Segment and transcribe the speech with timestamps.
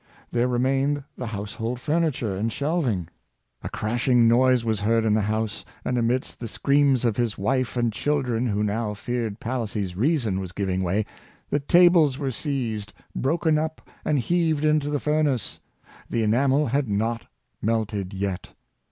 [0.31, 3.07] There re mained the household furniture and shelving.
[3.61, 7.37] A crash ing noise was heard in the house, and amidst the screams of his
[7.37, 11.05] wife and children, who now feared Pa lissy's reason was giving way,
[11.51, 15.59] the tables were seized, broken up and heaved into the furnace.
[16.09, 17.27] The enamel had not
[17.61, 18.49] melted yet!